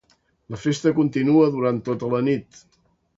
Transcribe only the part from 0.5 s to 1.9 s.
La festa continua durant